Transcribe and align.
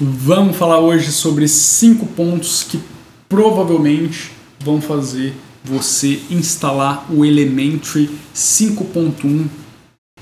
Vamos 0.00 0.56
falar 0.56 0.80
hoje 0.80 1.12
sobre 1.12 1.46
cinco 1.46 2.06
pontos 2.06 2.62
que 2.62 2.80
provavelmente 3.28 4.30
vão 4.60 4.80
fazer 4.80 5.34
você 5.62 6.22
instalar 6.30 7.12
o 7.12 7.26
Elementary 7.26 8.08
5.1 8.34 9.46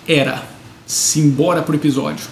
Era. 0.09 0.43
Simbora 0.85 1.63
pro 1.63 1.77
episódio. 1.77 2.27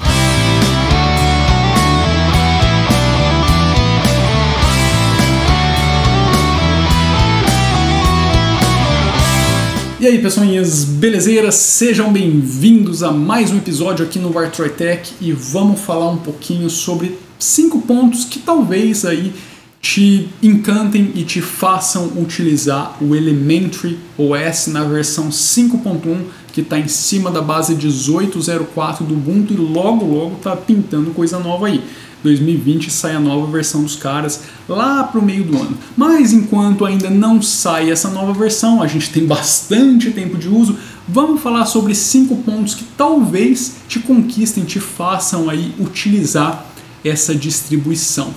E 10.02 10.06
aí, 10.08 10.20
pessoinhas, 10.20 10.82
belezeiras? 10.82 11.54
Sejam 11.54 12.12
bem-vindos 12.12 13.04
a 13.04 13.12
mais 13.12 13.52
um 13.52 13.58
episódio 13.58 14.04
aqui 14.04 14.18
no 14.18 14.30
Vartroy 14.32 14.68
Tech 14.68 15.14
e 15.20 15.30
vamos 15.30 15.80
falar 15.80 16.10
um 16.10 16.16
pouquinho 16.16 16.68
sobre 16.68 17.16
cinco 17.38 17.80
pontos 17.82 18.24
que 18.24 18.40
talvez 18.40 19.04
aí 19.04 19.32
te 19.80 20.28
encantem 20.42 21.12
e 21.14 21.22
te 21.22 21.40
façam 21.40 22.14
utilizar 22.16 22.96
o 23.00 23.14
Elementary 23.14 23.96
OS 24.18 24.66
na 24.66 24.82
versão 24.82 25.28
5.1 25.28 26.24
que 26.52 26.62
está 26.62 26.80
em 26.80 26.88
cima 26.88 27.30
da 27.30 27.40
base 27.40 27.76
18.04 27.76 29.06
do 29.06 29.14
Ubuntu 29.14 29.52
e 29.52 29.56
logo 29.56 30.04
logo 30.04 30.34
tá 30.42 30.56
pintando 30.56 31.12
coisa 31.12 31.38
nova 31.38 31.68
aí. 31.68 31.80
2020 32.22 32.90
sai 32.90 33.14
a 33.14 33.20
nova 33.20 33.50
versão 33.50 33.82
dos 33.82 33.96
caras 33.96 34.40
lá 34.68 35.04
para 35.04 35.20
o 35.20 35.24
meio 35.24 35.44
do 35.44 35.56
ano. 35.56 35.76
Mas 35.96 36.32
enquanto 36.32 36.84
ainda 36.84 37.10
não 37.10 37.42
sai 37.42 37.90
essa 37.90 38.08
nova 38.10 38.32
versão, 38.32 38.82
a 38.82 38.86
gente 38.86 39.10
tem 39.10 39.26
bastante 39.26 40.10
tempo 40.10 40.36
de 40.38 40.48
uso, 40.48 40.76
vamos 41.08 41.40
falar 41.42 41.66
sobre 41.66 41.94
cinco 41.94 42.36
pontos 42.36 42.74
que 42.74 42.84
talvez 42.96 43.76
te 43.88 43.98
conquistem, 43.98 44.64
te 44.64 44.80
façam 44.80 45.50
aí 45.50 45.74
utilizar 45.78 46.66
essa 47.04 47.34
distribuição. 47.34 48.32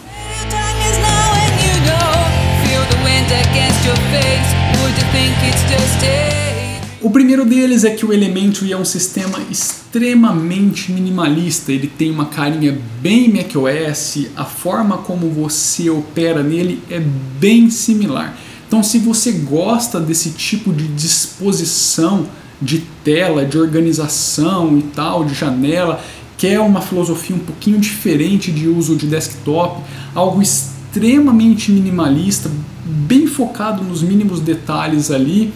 O 7.05 7.11
primeiro 7.11 7.45
deles 7.45 7.83
é 7.83 7.91
que 7.91 8.03
o 8.03 8.11
Elementary 8.11 8.73
é 8.73 8.77
um 8.77 8.83
sistema 8.83 9.37
extremamente 9.51 10.91
minimalista. 10.91 11.71
Ele 11.71 11.85
tem 11.85 12.09
uma 12.09 12.25
carinha 12.25 12.75
bem 12.99 13.31
macOS, 13.31 14.25
a 14.35 14.43
forma 14.43 14.97
como 14.97 15.29
você 15.29 15.87
opera 15.87 16.41
nele 16.41 16.81
é 16.89 16.99
bem 17.39 17.69
similar. 17.69 18.35
Então, 18.67 18.81
se 18.81 18.97
você 18.97 19.33
gosta 19.33 19.99
desse 19.99 20.31
tipo 20.31 20.73
de 20.73 20.87
disposição 20.87 22.25
de 22.59 22.79
tela, 23.03 23.45
de 23.45 23.59
organização 23.59 24.75
e 24.75 24.81
tal, 24.81 25.25
de 25.25 25.35
janela, 25.35 26.03
quer 26.39 26.59
uma 26.59 26.81
filosofia 26.81 27.35
um 27.35 27.39
pouquinho 27.45 27.77
diferente 27.77 28.51
de 28.51 28.67
uso 28.67 28.95
de 28.95 29.05
desktop, 29.05 29.79
algo 30.15 30.41
extremamente 30.41 31.71
minimalista, 31.71 32.49
bem 32.83 33.27
focado 33.27 33.83
nos 33.83 34.01
mínimos 34.01 34.39
detalhes 34.39 35.11
ali 35.11 35.53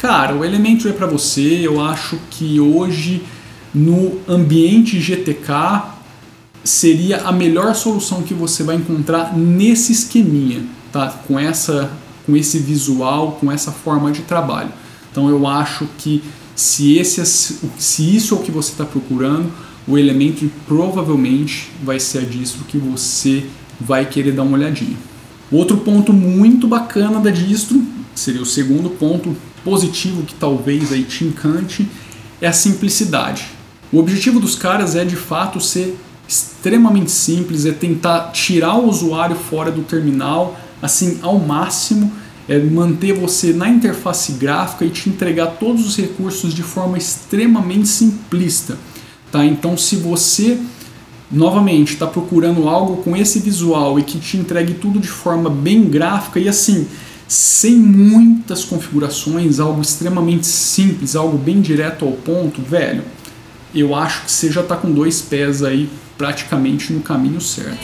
Cara, 0.00 0.34
o 0.34 0.42
Elementor 0.42 0.92
é 0.92 0.94
para 0.94 1.06
você. 1.06 1.60
Eu 1.62 1.78
acho 1.78 2.18
que 2.30 2.58
hoje 2.58 3.22
no 3.74 4.18
ambiente 4.26 4.98
GTK 4.98 5.92
seria 6.64 7.18
a 7.24 7.30
melhor 7.30 7.74
solução 7.74 8.22
que 8.22 8.32
você 8.32 8.62
vai 8.62 8.76
encontrar 8.76 9.36
nesse 9.36 9.92
esqueminha, 9.92 10.64
tá? 10.90 11.08
Com 11.28 11.38
essa 11.38 11.90
com 12.24 12.34
esse 12.34 12.58
visual, 12.58 13.32
com 13.32 13.52
essa 13.52 13.70
forma 13.70 14.10
de 14.10 14.22
trabalho. 14.22 14.70
Então 15.10 15.28
eu 15.28 15.46
acho 15.46 15.86
que 15.98 16.22
se 16.56 16.96
esse 16.96 17.22
se 17.78 18.16
isso 18.16 18.34
é 18.34 18.38
o 18.38 18.40
que 18.40 18.50
você 18.50 18.72
está 18.72 18.86
procurando, 18.86 19.52
o 19.86 19.98
Elementor 19.98 20.48
provavelmente 20.66 21.70
vai 21.82 22.00
ser 22.00 22.20
a 22.20 22.22
distro 22.22 22.64
que 22.64 22.78
você 22.78 23.44
vai 23.78 24.06
querer 24.06 24.32
dar 24.32 24.44
uma 24.44 24.56
olhadinha. 24.56 24.96
Outro 25.52 25.76
ponto 25.76 26.10
muito 26.10 26.66
bacana 26.66 27.20
da 27.20 27.30
distro 27.30 27.82
seria 28.14 28.40
o 28.40 28.46
segundo 28.46 28.88
ponto 28.88 29.36
positivo 29.64 30.22
que 30.22 30.34
talvez 30.34 30.92
aí 30.92 31.04
te 31.04 31.24
encante 31.24 31.88
é 32.40 32.46
a 32.46 32.52
simplicidade. 32.52 33.44
O 33.92 33.98
objetivo 33.98 34.38
dos 34.38 34.54
caras 34.54 34.94
é 34.94 35.04
de 35.04 35.16
fato 35.16 35.60
ser 35.60 35.96
extremamente 36.28 37.10
simples, 37.10 37.66
é 37.66 37.72
tentar 37.72 38.30
tirar 38.30 38.76
o 38.76 38.88
usuário 38.88 39.34
fora 39.34 39.70
do 39.70 39.82
terminal, 39.82 40.58
assim, 40.80 41.18
ao 41.22 41.38
máximo, 41.38 42.12
é 42.48 42.58
manter 42.58 43.12
você 43.12 43.52
na 43.52 43.68
interface 43.68 44.32
gráfica 44.32 44.84
e 44.84 44.90
te 44.90 45.08
entregar 45.08 45.46
todos 45.58 45.86
os 45.86 45.96
recursos 45.96 46.54
de 46.54 46.62
forma 46.62 46.98
extremamente 46.98 47.88
simplista. 47.88 48.78
Tá? 49.30 49.44
Então, 49.44 49.76
se 49.76 49.96
você 49.96 50.58
novamente 51.30 51.92
está 51.92 52.06
procurando 52.06 52.68
algo 52.68 53.02
com 53.02 53.16
esse 53.16 53.38
visual 53.38 53.98
e 53.98 54.02
que 54.02 54.18
te 54.18 54.36
entregue 54.36 54.74
tudo 54.74 54.98
de 54.98 55.08
forma 55.08 55.48
bem 55.48 55.84
gráfica 55.84 56.40
e 56.40 56.48
assim 56.48 56.88
sem 57.30 57.76
muitas 57.76 58.64
configurações, 58.64 59.60
algo 59.60 59.80
extremamente 59.80 60.48
simples, 60.48 61.14
algo 61.14 61.38
bem 61.38 61.60
direto 61.60 62.04
ao 62.04 62.10
ponto, 62.10 62.60
velho, 62.60 63.04
eu 63.72 63.94
acho 63.94 64.24
que 64.24 64.32
você 64.32 64.50
já 64.50 64.62
está 64.62 64.74
com 64.74 64.90
dois 64.90 65.22
pés 65.22 65.62
aí 65.62 65.88
praticamente 66.18 66.92
no 66.92 66.98
caminho 66.98 67.40
certo. 67.40 67.78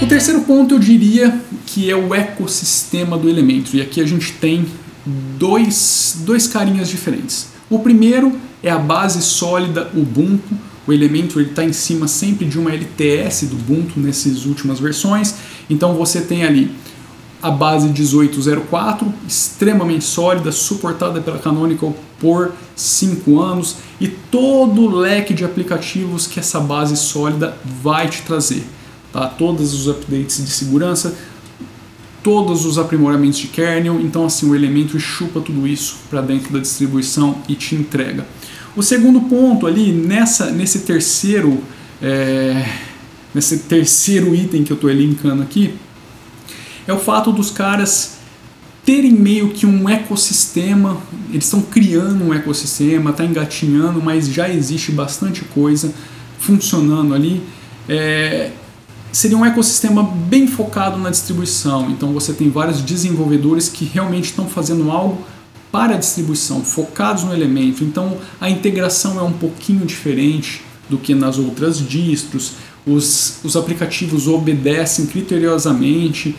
O 0.00 0.06
terceiro 0.06 0.42
ponto 0.42 0.76
eu 0.76 0.78
diria 0.78 1.36
que 1.66 1.90
é 1.90 1.96
o 1.96 2.14
ecossistema 2.14 3.18
do 3.18 3.28
Elementor, 3.28 3.74
e 3.74 3.82
aqui 3.82 4.00
a 4.00 4.06
gente 4.06 4.34
tem 4.34 4.66
dois, 5.04 6.18
dois 6.20 6.46
carinhas 6.46 6.88
diferentes. 6.88 7.48
O 7.68 7.80
primeiro 7.80 8.38
é 8.62 8.70
a 8.70 8.78
base 8.78 9.20
sólida 9.20 9.90
Ubuntu, 9.92 10.56
o 10.86 10.92
Elementor 10.92 11.42
está 11.42 11.64
em 11.64 11.72
cima 11.72 12.06
sempre 12.06 12.46
de 12.46 12.58
uma 12.58 12.72
LTS 12.72 13.46
do 13.46 13.56
Ubuntu 13.56 13.98
nessas 13.98 14.44
últimas 14.44 14.78
versões. 14.78 15.34
Então 15.68 15.94
você 15.94 16.20
tem 16.20 16.44
ali 16.44 16.70
a 17.42 17.50
base 17.50 17.88
1804, 17.88 19.12
extremamente 19.28 20.04
sólida, 20.04 20.50
suportada 20.50 21.20
pela 21.20 21.38
Canonical 21.38 21.94
por 22.18 22.52
5 22.74 23.38
anos 23.38 23.76
e 24.00 24.08
todo 24.08 24.82
o 24.82 24.96
leque 24.96 25.34
de 25.34 25.44
aplicativos 25.44 26.26
que 26.26 26.40
essa 26.40 26.58
base 26.58 26.96
sólida 26.96 27.56
vai 27.82 28.08
te 28.08 28.22
trazer. 28.22 28.64
Tá? 29.12 29.26
Todos 29.26 29.74
os 29.74 29.88
updates 29.88 30.42
de 30.42 30.50
segurança, 30.50 31.14
todos 32.22 32.64
os 32.64 32.78
aprimoramentos 32.78 33.38
de 33.38 33.48
kernel, 33.48 34.00
então 34.00 34.24
assim 34.24 34.48
o 34.48 34.54
Elementor 34.54 34.98
chupa 34.98 35.40
tudo 35.40 35.68
isso 35.68 35.96
para 36.08 36.22
dentro 36.22 36.50
da 36.50 36.58
distribuição 36.58 37.36
e 37.46 37.54
te 37.54 37.74
entrega. 37.74 38.26
O 38.76 38.82
segundo 38.82 39.20
ponto 39.22 39.66
ali, 39.66 39.92
nessa, 39.92 40.50
nesse 40.50 40.80
terceiro 40.80 41.62
é, 42.02 42.66
nesse 43.34 43.58
terceiro 43.58 44.34
item 44.34 44.62
que 44.62 44.72
eu 44.72 44.76
estou 44.76 44.90
linkando 44.90 45.42
aqui, 45.42 45.74
é 46.86 46.92
o 46.92 46.98
fato 46.98 47.32
dos 47.32 47.50
caras 47.50 48.18
terem 48.84 49.12
meio 49.12 49.48
que 49.48 49.66
um 49.66 49.88
ecossistema, 49.88 50.98
eles 51.30 51.44
estão 51.44 51.62
criando 51.62 52.22
um 52.22 52.34
ecossistema, 52.34 53.10
está 53.10 53.24
engatinhando, 53.24 54.00
mas 54.02 54.28
já 54.28 54.48
existe 54.48 54.92
bastante 54.92 55.42
coisa 55.46 55.92
funcionando 56.38 57.14
ali. 57.14 57.42
É, 57.88 58.50
seria 59.10 59.38
um 59.38 59.44
ecossistema 59.44 60.02
bem 60.02 60.46
focado 60.46 60.98
na 60.98 61.08
distribuição, 61.08 61.90
então 61.90 62.12
você 62.12 62.34
tem 62.34 62.50
vários 62.50 62.82
desenvolvedores 62.82 63.68
que 63.70 63.86
realmente 63.86 64.26
estão 64.26 64.46
fazendo 64.46 64.90
algo 64.90 65.24
para 65.74 65.96
a 65.96 65.98
distribuição, 65.98 66.64
focados 66.64 67.24
no 67.24 67.34
elemento. 67.34 67.82
Então 67.82 68.16
a 68.40 68.48
integração 68.48 69.18
é 69.18 69.22
um 69.24 69.32
pouquinho 69.32 69.84
diferente 69.84 70.62
do 70.88 70.96
que 70.96 71.16
nas 71.16 71.36
outras 71.36 71.80
distros. 71.80 72.52
Os, 72.86 73.40
os 73.42 73.56
aplicativos 73.56 74.28
obedecem 74.28 75.06
criteriosamente 75.06 76.36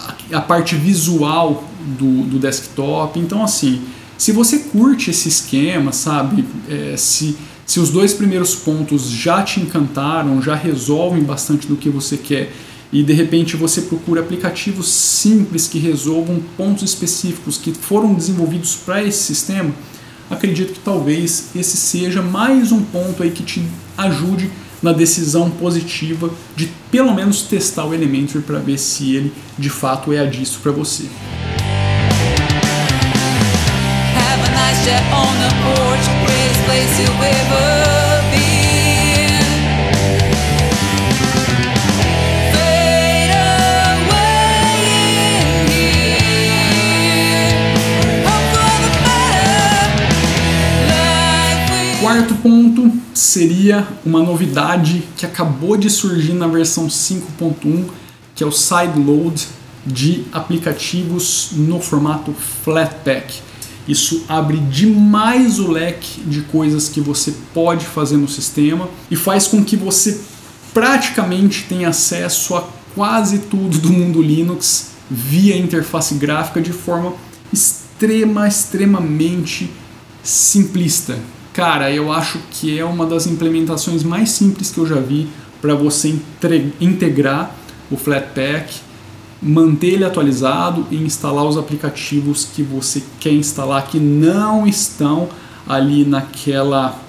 a, 0.00 0.38
a 0.38 0.40
parte 0.40 0.74
visual 0.74 1.62
do, 1.96 2.22
do 2.22 2.40
desktop. 2.40 3.16
Então, 3.20 3.44
assim, 3.44 3.82
se 4.18 4.32
você 4.32 4.58
curte 4.58 5.10
esse 5.10 5.28
esquema, 5.28 5.92
sabe, 5.92 6.44
é, 6.68 6.96
se, 6.96 7.36
se 7.64 7.78
os 7.78 7.90
dois 7.90 8.12
primeiros 8.12 8.56
pontos 8.56 9.08
já 9.08 9.40
te 9.44 9.60
encantaram, 9.60 10.42
já 10.42 10.56
resolvem 10.56 11.22
bastante 11.22 11.68
do 11.68 11.76
que 11.76 11.88
você 11.88 12.16
quer 12.16 12.52
e 12.92 13.02
de 13.02 13.12
repente 13.12 13.56
você 13.56 13.82
procura 13.82 14.20
aplicativos 14.20 14.88
simples 14.88 15.66
que 15.66 15.78
resolvam 15.78 16.40
pontos 16.56 16.82
específicos 16.82 17.58
que 17.58 17.72
foram 17.72 18.14
desenvolvidos 18.14 18.74
para 18.74 19.02
esse 19.02 19.24
sistema, 19.24 19.72
acredito 20.30 20.72
que 20.72 20.80
talvez 20.80 21.48
esse 21.54 21.76
seja 21.76 22.22
mais 22.22 22.72
um 22.72 22.82
ponto 22.82 23.22
aí 23.22 23.30
que 23.30 23.42
te 23.42 23.62
ajude 23.96 24.50
na 24.82 24.92
decisão 24.92 25.50
positiva 25.50 26.30
de 26.54 26.70
pelo 26.90 27.14
menos 27.14 27.42
testar 27.42 27.86
o 27.86 27.94
Elementary 27.94 28.44
para 28.44 28.58
ver 28.58 28.78
se 28.78 29.16
ele 29.16 29.32
de 29.58 29.70
fato 29.70 30.12
é 30.12 30.20
a 30.20 30.26
distro 30.26 30.60
para 30.60 30.72
você. 30.72 31.04
Have 34.14 34.42
a 34.42 34.50
nice 34.50 34.86
seria 53.26 53.86
uma 54.04 54.22
novidade 54.22 55.02
que 55.16 55.26
acabou 55.26 55.76
de 55.76 55.90
surgir 55.90 56.32
na 56.32 56.46
versão 56.46 56.86
5.1, 56.86 57.86
que 58.34 58.44
é 58.44 58.46
o 58.46 58.52
sideload 58.52 59.48
de 59.84 60.24
aplicativos 60.32 61.50
no 61.52 61.80
formato 61.80 62.32
Flatpak. 62.32 63.40
Isso 63.88 64.24
abre 64.28 64.58
demais 64.58 65.58
o 65.58 65.70
leque 65.70 66.20
de 66.22 66.42
coisas 66.42 66.88
que 66.88 67.00
você 67.00 67.34
pode 67.52 67.84
fazer 67.84 68.16
no 68.16 68.28
sistema 68.28 68.88
e 69.10 69.16
faz 69.16 69.46
com 69.46 69.64
que 69.64 69.76
você 69.76 70.20
praticamente 70.72 71.64
tenha 71.68 71.88
acesso 71.88 72.54
a 72.56 72.64
quase 72.94 73.40
tudo 73.40 73.78
do 73.78 73.90
mundo 73.90 74.22
Linux 74.22 74.90
via 75.10 75.56
interface 75.56 76.14
gráfica 76.14 76.60
de 76.60 76.72
forma 76.72 77.14
extrema, 77.52 78.48
extremamente 78.48 79.70
simplista. 80.22 81.18
Cara, 81.56 81.90
eu 81.90 82.12
acho 82.12 82.38
que 82.50 82.78
é 82.78 82.84
uma 82.84 83.06
das 83.06 83.26
implementações 83.26 84.02
mais 84.02 84.28
simples 84.28 84.70
que 84.70 84.76
eu 84.76 84.86
já 84.86 85.00
vi 85.00 85.26
para 85.58 85.74
você 85.74 86.14
integrar 86.78 87.56
o 87.90 87.96
Flatpak 87.96 88.74
manter 89.40 89.94
ele 89.94 90.04
atualizado 90.04 90.86
e 90.90 90.96
instalar 90.96 91.46
os 91.46 91.56
aplicativos 91.56 92.46
que 92.54 92.62
você 92.62 93.02
quer 93.18 93.32
instalar 93.32 93.86
que 93.86 93.98
não 93.98 94.66
estão 94.66 95.30
ali 95.66 96.04
naquela 96.04 97.00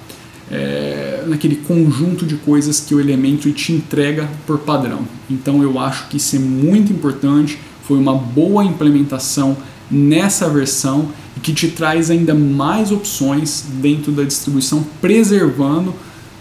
é, 0.49 1.25
naquele 1.27 1.57
conjunto 1.57 2.25
de 2.25 2.38
coisas 2.38 2.79
que 2.79 2.95
o 2.95 3.01
Elementary 3.01 3.51
te 3.51 3.73
entrega 3.73 4.29
por 4.45 4.59
padrão. 4.59 5.01
Então 5.29 5.61
eu 5.61 5.77
acho 5.77 6.07
que 6.07 6.15
isso 6.15 6.38
é 6.38 6.39
muito 6.39 6.94
importante, 6.94 7.59
foi 7.83 7.97
uma 7.97 8.15
boa 8.15 8.63
implementação 8.63 9.57
nessa 9.91 10.47
versão 10.47 11.09
e 11.38 11.39
que 11.39 11.54
te 11.54 11.68
traz 11.68 12.10
ainda 12.10 12.34
mais 12.34 12.92
opções 12.92 13.66
dentro 13.74 14.12
da 14.12 14.24
distribuição, 14.24 14.84
preservando 15.00 15.94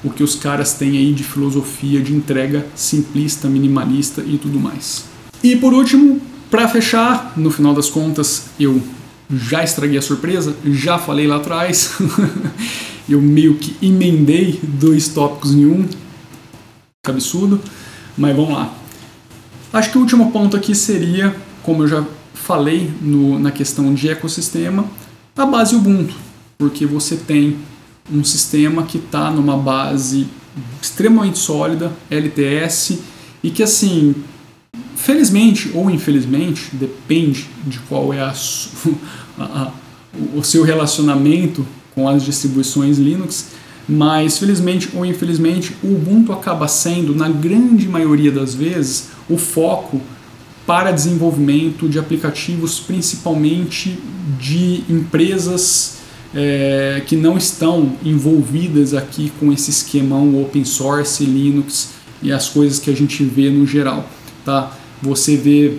o 0.03 0.09
que 0.09 0.23
os 0.23 0.35
caras 0.35 0.73
têm 0.73 0.97
aí 0.97 1.13
de 1.13 1.23
filosofia 1.23 2.01
de 2.01 2.15
entrega 2.15 2.67
simplista, 2.75 3.47
minimalista 3.47 4.23
e 4.27 4.39
tudo 4.39 4.59
mais. 4.59 5.05
E 5.43 5.55
por 5.55 5.75
último, 5.75 6.21
para 6.51 6.67
fechar, 6.67 7.35
no 7.37 7.51
final 7.51 7.75
das 7.75 7.91
contas, 7.91 8.47
eu 8.59 8.81
já 9.31 9.63
estraguei 9.63 9.99
a 9.99 10.03
surpresa, 10.03 10.57
já 10.65 10.97
falei 10.97 11.27
lá 11.27 11.37
atrás, 11.37 11.95
eu 13.07 13.21
meio 13.21 13.57
que 13.57 13.77
emendei 13.85 14.59
dois 14.63 15.09
tópicos 15.09 15.53
em 15.53 15.67
um, 15.67 15.87
absurdo, 17.07 17.61
mas 18.17 18.35
vamos 18.35 18.55
lá. 18.55 18.73
Acho 19.73 19.91
que 19.91 19.99
o 19.99 20.01
último 20.01 20.33
ponto 20.33 20.57
aqui 20.57 20.75
seria, 20.75 21.37
como 21.63 21.83
eu 21.83 21.89
já 21.89 22.05
falei 22.47 22.91
no, 23.01 23.39
na 23.39 23.51
questão 23.51 23.93
de 23.93 24.09
ecossistema, 24.09 24.85
a 25.37 25.45
base 25.45 25.75
Ubuntu, 25.75 26.15
porque 26.57 26.87
você 26.87 27.17
tem 27.17 27.57
um 28.11 28.23
sistema 28.23 28.85
que 28.85 28.99
está 28.99 29.31
numa 29.31 29.57
base 29.57 30.29
extremamente 30.81 31.39
sólida, 31.39 31.93
LTS, 32.11 33.01
e 33.43 33.51
que 33.51 33.63
assim 33.63 34.15
Felizmente 34.97 35.71
ou 35.75 35.91
infelizmente, 35.91 36.71
depende 36.73 37.47
de 37.67 37.79
qual 37.81 38.13
é 38.13 38.21
a, 38.21 38.35
a, 39.39 39.71
o 40.35 40.43
seu 40.43 40.65
relacionamento 40.65 41.67
com 41.95 42.09
as 42.09 42.25
distribuições 42.25 42.99
Linux, 42.99 43.51
mas 43.89 44.39
felizmente 44.39 44.89
ou 44.95 45.07
infelizmente 45.07 45.77
o 45.83 45.95
Ubuntu 45.95 46.33
acaba 46.33 46.67
sendo, 46.67 47.15
na 47.15 47.29
grande 47.29 47.87
maioria 47.87 48.33
das 48.33 48.55
vezes, 48.55 49.11
o 49.29 49.37
foco 49.37 50.01
para 50.67 50.91
desenvolvimento 50.91 51.89
de 51.89 51.99
aplicativos, 51.99 52.81
principalmente 52.81 53.99
de 54.39 54.83
empresas 54.91 55.99
é, 56.35 57.03
que 57.07 57.17
não 57.17 57.39
estão 57.39 57.93
envolvidas 58.05 58.93
aqui 58.93 59.33
com 59.39 59.53
esse 59.53 59.71
esquemão 59.71 60.43
open 60.43 60.65
source, 60.65 61.25
Linux 61.25 61.91
e 62.21 62.33
as 62.33 62.49
coisas 62.49 62.79
que 62.79 62.91
a 62.91 62.95
gente 62.95 63.23
vê 63.23 63.49
no 63.49 63.67
geral. 63.67 64.09
Tá? 64.45 64.77
Você 65.01 65.37
vê, 65.37 65.79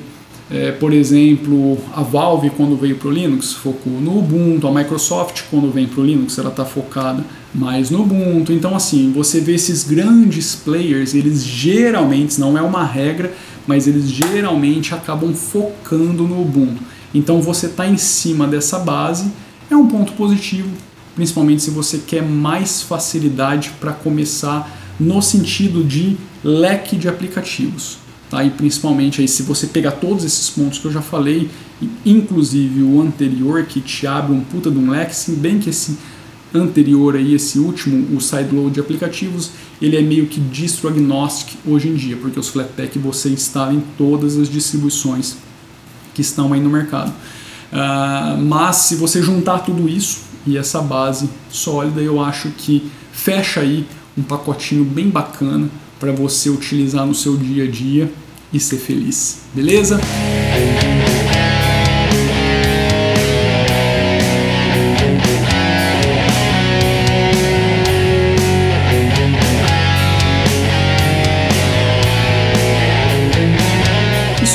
é, 0.49 0.71
por 0.71 0.93
exemplo, 0.93 1.77
a 1.93 2.01
Valve 2.01 2.49
quando 2.51 2.77
veio 2.77 2.95
para 2.95 3.09
o 3.09 3.11
Linux 3.11 3.53
focou 3.53 3.93
no 3.93 4.19
Ubuntu, 4.19 4.67
a 4.67 4.71
Microsoft 4.71 5.43
quando 5.51 5.71
vem 5.71 5.85
para 5.85 5.99
o 5.99 6.05
Linux 6.05 6.37
ela 6.37 6.49
está 6.49 6.63
focada 6.63 7.23
mais 7.57 7.89
no 7.89 8.03
Ubuntu. 8.03 8.53
Então 8.53 8.75
assim, 8.75 9.11
você 9.11 9.41
vê 9.41 9.55
esses 9.55 9.83
grandes 9.83 10.55
players, 10.55 11.15
eles 11.15 11.43
geralmente, 11.43 12.39
não 12.39 12.55
é 12.55 12.61
uma 12.61 12.85
regra, 12.85 13.33
mas 13.65 13.87
eles 13.87 14.07
geralmente 14.09 14.93
acabam 14.93 15.33
focando 15.33 16.23
no 16.23 16.41
Ubuntu. 16.41 16.83
Então 17.13 17.41
você 17.41 17.65
está 17.65 17.87
em 17.87 17.97
cima 17.97 18.47
dessa 18.47 18.77
base, 18.77 19.31
é 19.71 19.75
um 19.75 19.87
ponto 19.87 20.13
positivo, 20.13 20.69
principalmente 21.15 21.63
se 21.63 21.71
você 21.71 21.97
quer 21.97 22.21
mais 22.21 22.83
facilidade 22.83 23.71
para 23.79 23.91
começar 23.91 24.71
no 24.99 25.21
sentido 25.21 25.83
de 25.83 26.15
leque 26.43 26.95
de 26.95 27.09
aplicativos. 27.09 27.97
Tá? 28.29 28.43
E 28.43 28.49
principalmente 28.49 29.21
aí, 29.21 29.27
se 29.27 29.41
você 29.41 29.67
pegar 29.67 29.91
todos 29.91 30.23
esses 30.25 30.49
pontos 30.49 30.79
que 30.79 30.85
eu 30.85 30.91
já 30.91 31.01
falei, 31.01 31.49
inclusive 32.05 32.83
o 32.83 33.01
anterior 33.01 33.63
que 33.63 33.79
te 33.79 34.05
abre 34.05 34.33
um 34.33 34.41
puta 34.41 34.69
de 34.69 34.77
um 34.77 34.89
leque, 34.89 35.15
se 35.15 35.31
bem 35.31 35.59
que 35.59 35.69
esse 35.69 35.97
anterior 36.53 37.15
aí, 37.15 37.33
esse 37.33 37.59
último, 37.59 38.15
o 38.15 38.21
sideload 38.21 38.71
de 38.75 38.79
aplicativos, 38.79 39.51
ele 39.81 39.95
é 39.97 40.01
meio 40.01 40.27
que 40.27 40.39
distro 40.39 40.87
agnostic 40.87 41.57
hoje 41.65 41.89
em 41.89 41.95
dia, 41.95 42.17
porque 42.17 42.39
os 42.39 42.49
Flatpak 42.49 42.97
você 42.99 43.29
instala 43.29 43.73
em 43.73 43.83
todas 43.97 44.37
as 44.37 44.49
distribuições 44.49 45.35
que 46.13 46.21
estão 46.21 46.53
aí 46.53 46.59
no 46.59 46.69
mercado. 46.69 47.13
Uh, 47.71 48.41
mas 48.41 48.77
se 48.77 48.95
você 48.95 49.21
juntar 49.21 49.59
tudo 49.59 49.89
isso 49.89 50.21
e 50.45 50.57
essa 50.57 50.81
base 50.81 51.29
sólida, 51.49 52.01
eu 52.01 52.23
acho 52.23 52.49
que 52.51 52.89
fecha 53.11 53.59
aí 53.59 53.85
um 54.17 54.23
pacotinho 54.23 54.83
bem 54.83 55.09
bacana 55.09 55.69
para 55.99 56.11
você 56.11 56.49
utilizar 56.49 57.05
no 57.05 57.13
seu 57.13 57.35
dia 57.35 57.65
a 57.65 57.67
dia 57.67 58.11
e 58.53 58.59
ser 58.59 58.77
feliz. 58.77 59.41
Beleza? 59.53 59.99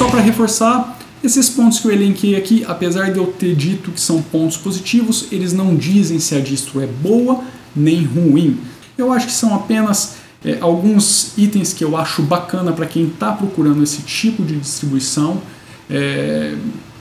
Só 0.02 0.08
para 0.08 0.20
reforçar, 0.20 0.98
esses 1.22 1.48
pontos 1.48 1.78
que 1.78 1.86
eu 1.86 1.92
elenquei 1.92 2.34
aqui, 2.34 2.64
apesar 2.66 3.12
de 3.12 3.18
eu 3.18 3.26
ter 3.26 3.54
dito 3.54 3.92
que 3.92 4.00
são 4.00 4.20
pontos 4.20 4.56
positivos, 4.56 5.28
eles 5.30 5.52
não 5.52 5.76
dizem 5.76 6.18
se 6.18 6.34
a 6.34 6.40
distro 6.40 6.80
é 6.80 6.88
boa 6.88 7.44
nem 7.74 8.02
ruim. 8.02 8.58
Eu 8.98 9.12
acho 9.12 9.26
que 9.26 9.32
são 9.32 9.54
apenas 9.54 10.14
é, 10.44 10.58
alguns 10.60 11.38
itens 11.38 11.72
que 11.72 11.84
eu 11.84 11.96
acho 11.96 12.20
bacana 12.22 12.72
para 12.72 12.84
quem 12.84 13.04
está 13.06 13.30
procurando 13.30 13.80
esse 13.80 14.02
tipo 14.02 14.42
de 14.42 14.56
distribuição, 14.56 15.40
é, 15.88 16.56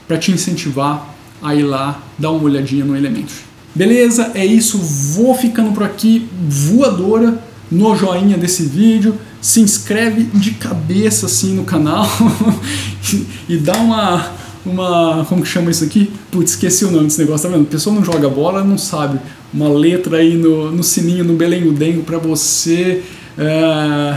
para 0.06 0.16
te 0.16 0.30
incentivar 0.30 1.12
a 1.42 1.56
ir 1.56 1.64
lá 1.64 2.00
dar 2.16 2.30
uma 2.30 2.44
olhadinha 2.44 2.84
no 2.84 2.96
Elementor. 2.96 3.34
Beleza? 3.74 4.30
É 4.32 4.46
isso. 4.46 4.78
Vou 4.78 5.34
ficando 5.34 5.72
por 5.72 5.82
aqui, 5.82 6.28
voadora 6.40 7.42
no 7.68 7.96
joinha 7.96 8.38
desse 8.38 8.62
vídeo. 8.62 9.18
Se 9.42 9.60
inscreve 9.60 10.22
de 10.22 10.52
cabeça 10.52 11.26
assim 11.26 11.54
no 11.54 11.64
canal 11.64 12.06
e 13.48 13.58
dá 13.58 13.74
uma 13.74 14.40
uma. 14.64 15.24
Como 15.28 15.42
que 15.42 15.48
chama 15.48 15.70
isso 15.70 15.84
aqui? 15.84 16.10
Putz, 16.30 16.52
esqueci 16.52 16.84
o 16.84 16.90
nome 16.90 17.04
desse 17.04 17.18
negócio, 17.20 17.48
tá 17.48 17.54
vendo? 17.54 17.66
A 17.66 17.70
pessoa 17.70 17.94
não 17.94 18.04
joga 18.04 18.28
bola, 18.28 18.62
não 18.64 18.78
sabe. 18.78 19.18
Uma 19.52 19.68
letra 19.68 20.18
aí 20.18 20.36
no, 20.36 20.70
no 20.70 20.82
sininho, 20.82 21.24
no 21.24 21.34
belengo-dengo 21.34 22.02
para 22.02 22.16
você 22.18 23.02
é, 23.36 24.16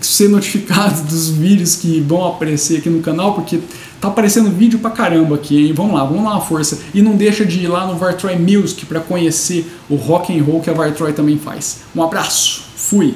ser 0.00 0.28
notificado 0.28 1.02
dos 1.08 1.28
vídeos 1.28 1.76
que 1.76 2.00
vão 2.00 2.26
aparecer 2.26 2.78
aqui 2.78 2.88
no 2.88 3.00
canal, 3.00 3.34
porque 3.34 3.60
tá 4.00 4.08
aparecendo 4.08 4.50
vídeo 4.50 4.78
pra 4.78 4.90
caramba 4.90 5.34
aqui, 5.34 5.66
hein? 5.66 5.72
Vamos 5.74 5.94
lá, 5.94 6.04
vamos 6.04 6.22
dar 6.22 6.30
uma 6.30 6.40
força. 6.40 6.78
E 6.94 7.02
não 7.02 7.16
deixa 7.16 7.44
de 7.44 7.60
ir 7.60 7.68
lá 7.68 7.86
no 7.86 7.96
Vartroy 7.96 8.36
Music 8.38 8.86
para 8.86 9.00
conhecer 9.00 9.70
o 9.90 9.96
rock 9.96 10.36
and 10.36 10.42
roll 10.44 10.60
que 10.60 10.70
a 10.70 10.72
Vartroy 10.72 11.12
também 11.12 11.36
faz. 11.36 11.80
Um 11.94 12.02
abraço, 12.02 12.62
fui! 12.76 13.14